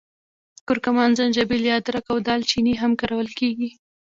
[0.67, 3.69] کورکمن، زنجبیل یا ادرک او دال چیني هم کارول کېږي.